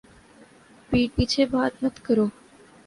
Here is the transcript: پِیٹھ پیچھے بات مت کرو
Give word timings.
پِیٹھ 0.89 1.11
پیچھے 1.15 1.43
بات 1.53 1.73
مت 1.83 1.95
کرو 2.05 2.25